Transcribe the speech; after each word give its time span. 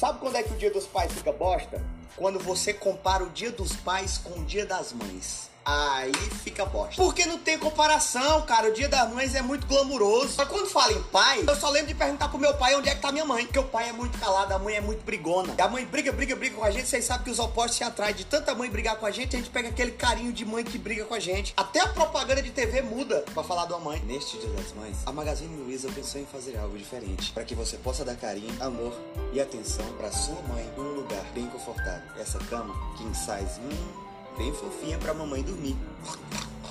Sabe 0.00 0.18
quando 0.18 0.36
é 0.36 0.42
que 0.42 0.54
o 0.54 0.56
dia 0.56 0.70
dos 0.70 0.86
pais 0.86 1.12
fica 1.12 1.30
bosta? 1.30 1.84
Quando 2.16 2.38
você 2.38 2.72
compara 2.72 3.22
o 3.22 3.28
dia 3.28 3.52
dos 3.52 3.76
pais 3.76 4.16
com 4.16 4.40
o 4.40 4.44
dia 4.46 4.64
das 4.64 4.94
mães. 4.94 5.50
Aí 5.64 6.12
fica 6.42 6.64
bosta. 6.64 6.96
Porque 6.96 7.26
não 7.26 7.38
tem 7.38 7.58
comparação, 7.58 8.42
cara. 8.42 8.68
O 8.68 8.72
dia 8.72 8.88
das 8.88 9.10
mães 9.12 9.34
é 9.34 9.42
muito 9.42 9.66
glamuroso. 9.66 10.34
Mas 10.36 10.48
quando 10.48 10.68
fala 10.68 10.92
em 10.92 11.02
pai, 11.04 11.44
eu 11.46 11.56
só 11.56 11.68
lembro 11.68 11.88
de 11.88 11.94
perguntar 11.94 12.28
pro 12.28 12.38
meu 12.38 12.54
pai 12.54 12.74
onde 12.74 12.88
é 12.88 12.94
que 12.94 13.00
tá 13.00 13.12
minha 13.12 13.24
mãe. 13.24 13.44
Porque 13.44 13.58
o 13.58 13.64
pai 13.64 13.88
é 13.88 13.92
muito 13.92 14.18
calado, 14.18 14.52
a 14.54 14.58
mãe 14.58 14.76
é 14.76 14.80
muito 14.80 15.04
brigona. 15.04 15.54
E 15.56 15.60
a 15.60 15.68
mãe 15.68 15.84
briga, 15.84 16.12
briga, 16.12 16.34
briga 16.34 16.56
com 16.56 16.64
a 16.64 16.70
gente. 16.70 16.88
Vocês 16.88 17.04
sabem 17.04 17.24
que 17.24 17.30
os 17.30 17.38
opostos 17.38 17.76
se 17.76 17.84
atraem. 17.84 18.14
De 18.14 18.24
tanta 18.24 18.54
mãe 18.54 18.70
brigar 18.70 18.96
com 18.96 19.06
a 19.06 19.10
gente, 19.10 19.36
a 19.36 19.38
gente 19.38 19.50
pega 19.50 19.68
aquele 19.68 19.92
carinho 19.92 20.32
de 20.32 20.44
mãe 20.44 20.64
que 20.64 20.78
briga 20.78 21.04
com 21.04 21.14
a 21.14 21.20
gente. 21.20 21.52
Até 21.56 21.80
a 21.80 21.88
propaganda 21.88 22.42
de 22.42 22.50
TV 22.50 22.82
muda 22.82 23.24
pra 23.34 23.42
falar 23.42 23.66
da 23.66 23.78
mãe. 23.78 24.00
Neste 24.06 24.38
dia 24.38 24.50
das 24.50 24.72
mães, 24.72 24.96
a 25.06 25.12
Magazine 25.12 25.54
Luiza 25.56 25.90
pensou 25.92 26.20
em 26.20 26.26
fazer 26.26 26.56
algo 26.56 26.76
diferente. 26.76 27.32
para 27.32 27.44
que 27.44 27.54
você 27.54 27.76
possa 27.76 28.04
dar 28.04 28.16
carinho, 28.16 28.50
amor 28.60 28.92
e 29.32 29.40
atenção 29.40 29.86
pra 29.98 30.10
sua 30.10 30.40
mãe 30.42 30.68
em 30.76 30.80
um 30.80 30.94
lugar 30.94 31.24
bem 31.34 31.46
confortável. 31.46 32.02
Essa 32.18 32.38
cama, 32.38 32.74
king 32.96 33.14
size, 33.14 33.60
hum 33.60 34.09
bem 34.36 34.52
fofinha 34.52 34.98
pra 34.98 35.14
mamãe 35.14 35.42
dormir. 35.42 35.76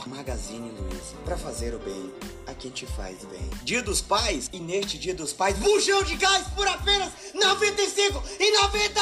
Magazine 0.07 0.71
Luiza, 0.71 1.15
pra 1.23 1.37
fazer 1.37 1.75
o 1.75 1.79
bem 1.79 2.11
a 2.47 2.53
quem 2.53 2.71
te 2.71 2.85
faz 2.85 3.23
bem. 3.25 3.49
Dia 3.63 3.81
dos 3.81 4.01
Pais, 4.01 4.49
e 4.51 4.59
neste 4.59 4.97
Dia 4.97 5.13
dos 5.13 5.33
Pais, 5.33 5.57
bujão 5.57 6.03
de 6.03 6.15
gás 6.15 6.47
por 6.55 6.67
apenas 6.67 7.11
95 7.33 8.23
e 8.39 8.51
90! 8.51 9.01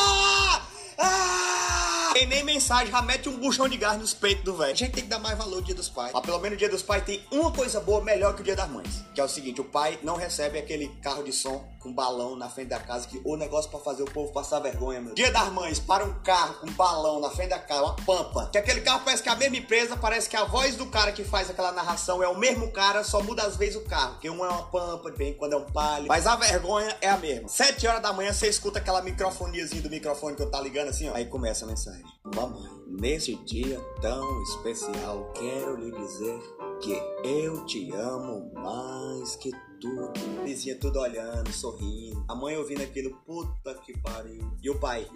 Ah! 0.99 2.11
Tem 2.13 2.25
nem 2.25 2.43
mensagem, 2.43 2.91
já 2.91 3.01
mete 3.01 3.29
um 3.29 3.37
buchão 3.37 3.69
de 3.69 3.77
gás 3.77 3.99
nos 3.99 4.13
peitos 4.13 4.43
do 4.43 4.57
velho. 4.57 4.71
A 4.71 4.75
gente 4.75 4.91
tem 4.91 5.03
que 5.03 5.09
dar 5.09 5.19
mais 5.19 5.37
valor 5.37 5.57
no 5.57 5.61
dia 5.61 5.75
dos 5.75 5.87
pais. 5.87 6.11
Mas 6.11 6.25
pelo 6.25 6.39
menos 6.39 6.55
o 6.55 6.59
dia 6.59 6.69
dos 6.69 6.81
pais 6.81 7.03
tem 7.03 7.23
uma 7.31 7.51
coisa 7.51 7.79
boa 7.79 8.03
melhor 8.03 8.33
que 8.33 8.41
o 8.41 8.43
dia 8.43 8.55
das 8.55 8.67
mães. 8.67 9.03
Que 9.13 9.21
é 9.21 9.23
o 9.23 9.29
seguinte: 9.29 9.61
o 9.61 9.63
pai 9.63 9.99
não 10.01 10.15
recebe 10.15 10.57
aquele 10.57 10.87
carro 11.01 11.23
de 11.23 11.31
som 11.31 11.63
com 11.79 11.93
balão 11.93 12.35
na 12.35 12.49
frente 12.49 12.69
da 12.69 12.79
casa, 12.79 13.07
que 13.07 13.21
o 13.23 13.35
negócio 13.35 13.69
para 13.69 13.79
fazer 13.79 14.03
o 14.03 14.11
povo 14.11 14.31
passar 14.31 14.59
vergonha, 14.59 15.01
meu. 15.01 15.13
Dia 15.13 15.31
das 15.31 15.51
mães, 15.51 15.79
para 15.79 16.03
um 16.03 16.13
carro 16.21 16.55
com 16.55 16.71
balão 16.71 17.19
na 17.19 17.29
frente 17.29 17.49
da 17.49 17.59
casa, 17.59 17.83
uma 17.83 17.95
pampa. 17.95 18.49
Que 18.51 18.57
aquele 18.57 18.81
carro 18.81 19.01
parece 19.03 19.23
que 19.23 19.29
é 19.29 19.31
a 19.31 19.35
mesma 19.35 19.57
empresa, 19.57 19.97
parece 19.97 20.29
que 20.29 20.35
a 20.35 20.45
voz 20.45 20.75
do 20.75 20.85
cara 20.87 21.11
que 21.11 21.23
faz 21.23 21.49
aquela 21.49 21.71
narração 21.71 22.21
é 22.21 22.27
o 22.27 22.37
mesmo 22.37 22.71
cara, 22.71 23.03
só 23.03 23.21
muda 23.21 23.43
às 23.43 23.55
vezes 23.55 23.75
o 23.75 23.85
carro. 23.85 24.19
Que 24.19 24.29
um 24.29 24.43
é 24.43 24.49
uma 24.49 24.63
pampa, 24.63 25.11
bem 25.11 25.33
quando 25.33 25.53
é 25.53 25.57
um 25.57 25.65
palio. 25.65 26.07
Mas 26.07 26.27
a 26.27 26.35
vergonha 26.35 26.95
é 27.01 27.09
a 27.09 27.17
mesma. 27.17 27.47
Sete 27.47 27.87
horas 27.87 28.01
da 28.01 28.13
manhã 28.13 28.33
você 28.33 28.47
escuta 28.47 28.79
aquela 28.79 29.01
microfoniazinha 29.01 29.81
do 29.81 29.89
microfone 29.89 30.35
que 30.35 30.41
eu 30.41 30.51
tá 30.51 30.61
ligando 30.61 30.89
assim, 30.89 31.09
ó. 31.09 31.15
Aí 31.15 31.25
começa 31.25 31.65
a 31.65 31.67
mensagem. 31.67 32.03
Mamãe, 32.35 32.69
nesse 32.87 33.35
dia 33.35 33.79
tão 34.01 34.43
especial, 34.43 35.31
quero 35.33 35.75
lhe 35.77 35.91
dizer 35.91 36.39
que 36.81 36.93
eu 37.23 37.65
te 37.65 37.91
amo 37.93 38.51
mais 38.53 39.35
que 39.35 39.51
tudo. 39.79 40.13
Vizinha 40.43 40.75
tudo 40.75 40.99
olhando, 40.99 41.51
sorrindo. 41.51 42.23
A 42.27 42.35
mãe 42.35 42.57
ouvindo 42.57 42.81
aquilo, 42.81 43.11
puta 43.25 43.73
que 43.75 43.97
pariu. 43.99 44.51
E 44.61 44.69
o 44.69 44.79
pai, 44.79 45.07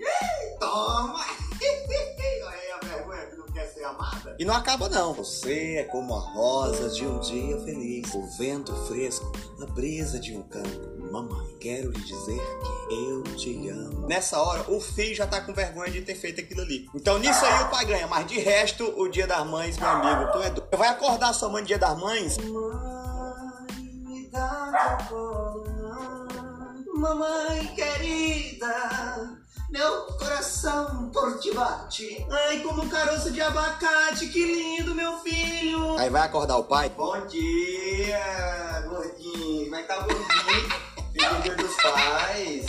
toma! 0.60 1.26
Aí 1.62 2.72
a 2.72 2.86
vergonha 2.86 3.26
que 3.28 3.36
não 3.36 3.46
quer 3.48 3.68
ser 3.68 3.84
amada. 3.84 4.36
E 4.40 4.46
não 4.46 4.56
acaba 4.56 4.90
não. 4.90 5.14
Você 5.14 5.76
é 5.76 5.84
como 5.84 6.16
a 6.16 6.20
rosa 6.20 6.90
de 6.90 7.06
um 7.06 7.20
dia 7.20 7.60
feliz. 7.60 8.14
O 8.14 8.26
vento 8.38 8.76
fresco, 8.88 9.32
a 9.62 9.66
brisa 9.68 10.20
de 10.20 10.36
um 10.36 10.44
campo. 10.44 11.02
Mamãe, 11.12 11.56
quero 11.60 11.92
lhe 11.92 12.00
dizer 12.00 12.40
que 12.88 12.94
eu 12.96 13.24
te 13.36 13.70
amo. 13.70 14.08
Nessa 14.08 14.42
hora, 14.42 14.72
o 14.72 14.80
filho 14.80 15.14
já 15.14 15.28
tá 15.28 15.42
com 15.42 15.54
vergonha 15.54 15.92
de 15.92 16.02
ter 16.02 16.16
feito 16.16 16.42
aquilo 16.42 16.62
ali. 16.62 16.88
Então 16.96 17.20
nisso 17.20 17.46
aí 17.46 17.64
o 17.64 17.70
pai 17.70 17.86
ganha. 17.86 18.08
Mas 18.08 18.26
de 18.28 18.40
resto, 18.40 18.84
o 18.98 19.10
dia 19.10 19.28
das 19.28 19.46
mães, 19.46 19.78
meu 19.78 19.90
amigo, 19.90 20.32
tu 20.32 20.38
é 20.40 20.50
doido. 20.50 20.78
Vai 20.78 20.90
acordar 20.90 21.34
sua 21.34 21.50
mãe 21.50 21.62
no 21.62 21.68
dia 21.68 21.78
das 21.78 21.98
mães? 22.00 22.38
Mãe, 22.38 23.11
dá 24.32 24.98
Mamãe 26.96 27.68
querida, 27.76 29.38
meu 29.70 30.06
coração 30.18 31.10
por 31.10 31.40
ti 31.40 31.52
bate. 31.52 32.26
Ai, 32.30 32.60
como 32.60 32.84
um 32.84 32.90
caroço 32.90 33.32
de 33.32 33.42
abacate, 33.42 34.28
que 34.28 34.46
lindo, 34.46 34.94
meu 34.94 35.18
filho. 35.20 35.98
Aí 35.98 36.10
vai 36.10 36.22
acordar 36.22 36.58
o 36.58 36.64
pai? 36.64 36.90
Bom 36.90 37.26
dia, 37.26 38.86
gordinho. 38.88 39.64
Como 39.64 39.76
é 39.76 39.82
que 39.82 39.88
tá 39.88 40.00
gordinho? 40.00 40.26
Feliz 41.12 41.44
dia 41.44 41.56
dos 41.56 41.76
pais. 41.76 42.66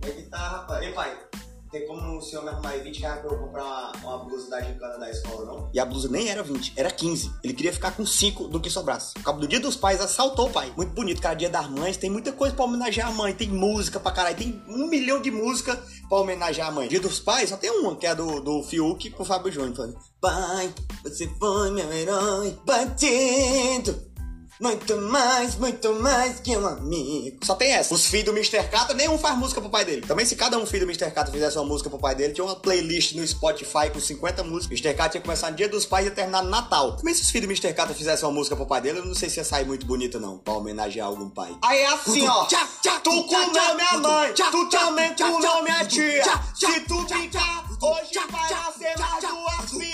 Como 0.00 0.12
é 0.12 0.16
que 0.16 0.22
tá, 0.22 0.38
rapaz? 0.38 0.86
E 0.86 0.92
pai, 0.92 1.18
tem 1.70 1.86
como 1.86 2.18
o 2.18 2.22
senhor 2.22 2.42
me 2.42 2.50
arrumar 2.50 2.70
aí 2.70 2.80
20 2.80 3.00
reais 3.00 3.20
pra 3.20 3.30
eu 3.30 3.38
comprar 3.38 3.64
uma, 3.64 3.92
uma 4.02 4.18
blusa 4.24 4.48
da 4.50 4.60
gincana 4.60 4.98
da 4.98 5.10
escola, 5.10 5.44
não? 5.44 5.70
E 5.72 5.78
a 5.78 5.84
blusa 5.84 6.08
nem 6.08 6.28
era 6.28 6.42
20, 6.42 6.72
era 6.76 6.90
15. 6.90 7.32
Ele 7.42 7.52
queria 7.52 7.72
ficar 7.72 7.92
com 7.92 8.06
5 8.06 8.48
do 8.48 8.60
que 8.60 8.70
sobrasse. 8.70 9.14
O 9.18 9.22
cabo 9.22 9.40
do 9.40 9.48
dia 9.48 9.60
dos 9.60 9.76
pais 9.76 10.00
assaltou 10.00 10.48
o 10.48 10.50
pai. 10.50 10.72
Muito 10.76 10.92
bonito, 10.92 11.20
cara. 11.20 11.34
Dia 11.34 11.50
das 11.50 11.68
mães, 11.68 11.96
tem 11.96 12.10
muita 12.10 12.32
coisa 12.32 12.54
pra 12.54 12.64
homenagear 12.64 13.08
a 13.08 13.12
mãe. 13.12 13.34
Tem 13.34 13.48
música 13.48 14.00
pra 14.00 14.12
caralho. 14.12 14.36
Tem 14.36 14.62
um 14.68 14.86
milhão 14.88 15.20
de 15.20 15.30
música 15.30 15.78
pra 16.08 16.18
homenagear 16.18 16.68
a 16.68 16.72
mãe. 16.72 16.88
Dia 16.88 17.00
dos 17.00 17.20
pais, 17.20 17.50
só 17.50 17.56
tem 17.56 17.70
uma, 17.70 17.96
que 17.96 18.06
é 18.06 18.14
do, 18.14 18.40
do 18.40 18.62
Fiuk 18.62 19.10
com 19.10 19.22
o 19.22 19.26
Fábio 19.26 19.52
Júnior. 19.52 19.94
Pai, 20.20 20.72
você 21.02 21.28
foi 21.38 21.70
meu 21.70 21.92
herói, 21.92 22.58
batendo 22.64 24.07
muito 24.60 24.96
mais, 24.96 25.56
muito 25.56 25.94
mais 25.94 26.40
que 26.40 26.56
um 26.56 26.66
amigo. 26.66 27.38
Só 27.44 27.54
tem 27.54 27.72
essa. 27.72 27.94
Os 27.94 28.06
filhos 28.06 28.26
do 28.26 28.32
Mr. 28.32 28.64
Catra, 28.68 28.94
nenhum 28.94 29.18
faz 29.18 29.36
música 29.38 29.60
pro 29.60 29.70
pai 29.70 29.84
dele. 29.84 30.02
Também 30.02 30.26
se 30.26 30.34
cada 30.36 30.58
um 30.58 30.66
filho 30.66 30.86
do 30.86 30.90
Mr. 30.90 31.10
Catra 31.10 31.32
fizesse 31.32 31.56
uma 31.56 31.64
música 31.64 31.88
pro 31.88 31.98
pai 31.98 32.14
dele, 32.14 32.32
tinha 32.32 32.44
uma 32.44 32.56
playlist 32.56 33.14
no 33.14 33.26
Spotify 33.26 33.90
com 33.92 34.00
50 34.00 34.42
músicas. 34.44 34.78
Mr. 34.78 34.94
Catra 34.94 35.20
que 35.20 35.26
começar 35.26 35.50
no 35.50 35.56
dia 35.56 35.68
dos 35.68 35.86
pais 35.86 36.06
e 36.06 36.10
terminar 36.10 36.42
no 36.42 36.50
Natal. 36.50 36.96
Também 36.96 37.14
se 37.14 37.22
os 37.22 37.30
filhos 37.30 37.46
do 37.46 37.52
Mr. 37.52 37.72
Catra 37.74 37.94
fizessem 37.94 38.26
uma 38.28 38.34
música 38.34 38.56
pro 38.56 38.66
pai 38.66 38.80
dele, 38.80 38.98
eu 38.98 39.04
não 39.06 39.14
sei 39.14 39.28
se 39.30 39.38
ia 39.38 39.44
sair 39.44 39.64
muito 39.64 39.86
bonito 39.86 40.18
não, 40.18 40.38
pra 40.38 40.54
homenagear 40.54 41.06
algum 41.06 41.28
pai. 41.30 41.56
Aí 41.62 41.78
é 41.78 41.86
assim, 41.86 42.26
ó. 42.26 42.46
Tu 43.02 43.24
comeu 43.24 43.74
minha 43.74 43.98
mãe, 43.98 44.32
tu 44.34 44.68
também 44.68 45.14
comeu 45.14 45.62
minha 45.62 45.84
tia. 45.86 46.24
Se 46.54 46.80
tu 46.80 47.02
brincar, 47.04 47.64
hoje 47.80 48.18
vai 48.30 48.50
nascer 48.50 48.98
mais 48.98 49.24
duas 49.24 49.70
filhas, 49.70 49.87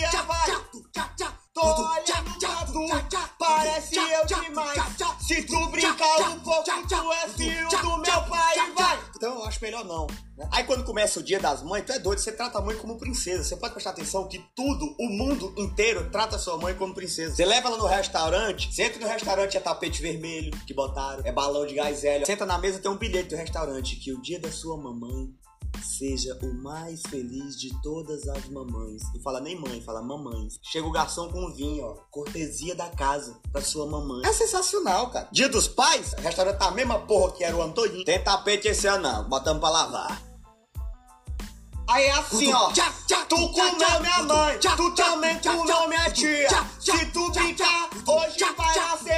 brincar 6.15 6.31
um 6.31 6.41
pouco, 6.41 6.65
tu 6.65 7.13
é 7.13 7.29
filho 7.29 7.69
do 7.69 7.99
meu 7.99 8.23
pai, 8.29 8.73
vai. 8.77 8.99
Então 9.17 9.35
eu 9.39 9.45
acho 9.45 9.63
melhor 9.63 9.85
não. 9.85 10.07
Né? 10.37 10.49
Aí 10.53 10.65
quando 10.65 10.85
começa 10.85 11.21
o 11.21 11.23
dia 11.23 11.39
das 11.41 11.63
mães, 11.63 11.85
tu 11.85 11.93
é 11.93 11.99
doido, 11.99 12.19
você 12.19 12.33
trata 12.33 12.59
a 12.59 12.61
mãe 12.61 12.77
como 12.77 12.99
princesa. 12.99 13.45
Você 13.45 13.57
pode 13.57 13.73
prestar 13.73 13.91
atenção 13.91 14.29
que 14.29 14.39
tudo, 14.55 14.95
o 14.99 15.09
mundo 15.09 15.55
inteiro, 15.57 16.11
trata 16.11 16.37
a 16.37 16.39
sua 16.39 16.57
mãe 16.57 16.75
como 16.75 16.95
princesa. 16.95 17.35
Você 17.35 17.45
leva 17.45 17.69
ela 17.69 17.79
no 17.79 17.87
restaurante, 17.87 18.73
você 18.73 18.85
entra 18.85 19.01
no 19.01 19.07
restaurante, 19.07 19.57
é 19.57 19.61
tapete 19.61 20.03
vermelho 20.03 20.51
que 20.67 20.75
botaram, 20.75 21.23
é 21.25 21.33
balão 21.33 21.67
de 21.67 21.75
gás 21.75 22.05
hélio. 22.05 22.27
Senta 22.27 22.47
na 22.47 22.59
mesa, 22.59 22.79
tem 22.79 22.91
um 22.91 22.97
bilhete 22.97 23.31
do 23.31 23.37
restaurante 23.37 23.97
que 23.97 24.13
o 24.13 24.21
dia 24.21 24.41
da 24.41 24.51
sua 24.51 24.77
mamãe 24.77 25.29
seja 25.85 26.39
o 26.43 26.55
mais 26.63 27.03
feliz 27.09 27.57
de 27.59 27.71
todas 27.83 28.27
as 28.29 28.49
mamães. 28.49 29.03
E 29.15 29.23
fala 29.23 29.41
nem 29.41 29.59
mãe, 29.59 29.81
fala 29.83 30.03
mamães. 30.03 30.59
Chega 30.63 30.87
o 30.87 30.93
garçom 30.93 31.29
com 31.31 31.53
vinho, 31.53 31.85
ó. 31.85 31.95
Cortesia 32.11 32.75
da 32.75 32.89
casa 32.89 33.39
pra 33.53 33.63
sua 33.63 33.87
mamãe. 33.87 34.23
É 34.25 34.33
sensacional, 34.33 35.11
cara. 35.11 35.29
Dia 35.31 35.49
dos 35.49 35.69
pais, 35.69 36.15
restaurante 36.15 36.59
tá 36.59 36.69
a 36.69 36.71
mesma 36.71 36.99
porra 37.01 37.33
que 37.33 37.45
era 37.45 37.57
o 37.57 37.63
ano 37.63 37.75
todinho. 37.75 38.05
Tem 38.05 38.23
tapete 38.23 38.69
esse 38.69 38.87
ano 38.87 39.03
não, 39.05 39.29
botamos 39.29 39.61
pra 39.61 39.71
lavar. 39.71 40.23
Aí 41.87 42.05
é 42.05 42.13
assim, 42.13 42.53
ó. 42.53 42.73
Tu 43.29 43.37
comeu 43.37 44.01
minha 44.01 44.23
mãe, 44.23 44.59
tu 44.59 44.95
também 44.95 45.39
comeu 45.41 45.89
minha 45.89 46.11
tia. 46.11 46.49
Se 46.81 47.07
tu 47.07 47.31
brincar, 47.31 47.91
hoje 48.07 48.45
vai 48.57 48.77
nascer 48.77 49.14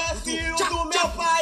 é 0.00 0.14
ciúme 0.16 0.68
do 0.68 0.84
meu 0.86 1.08
pai. 1.10 1.41